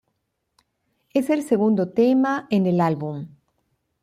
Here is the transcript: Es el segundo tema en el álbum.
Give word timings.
Es 1.13 1.29
el 1.29 1.43
segundo 1.43 1.89
tema 1.89 2.47
en 2.49 2.65
el 2.65 2.81
álbum. 2.81 3.27